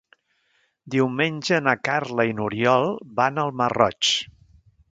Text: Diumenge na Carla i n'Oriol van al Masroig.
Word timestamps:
Diumenge 0.95 1.59
na 1.67 1.75
Carla 1.89 2.25
i 2.31 2.35
n'Oriol 2.39 2.89
van 3.21 3.37
al 3.43 3.55
Masroig. 3.61 4.11